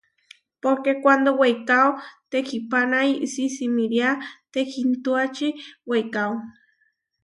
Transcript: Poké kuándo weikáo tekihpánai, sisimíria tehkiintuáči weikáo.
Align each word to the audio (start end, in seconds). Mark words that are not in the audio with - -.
Poké 0.61 0.91
kuándo 1.03 1.29
weikáo 1.41 1.89
tekihpánai, 2.31 3.09
sisimíria 3.33 4.09
tehkiintuáči 4.53 5.47
weikáo. 5.89 6.33